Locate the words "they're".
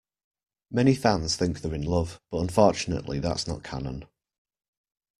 1.61-1.75